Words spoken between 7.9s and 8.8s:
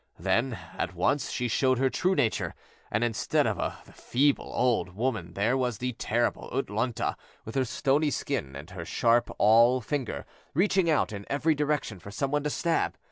skin, and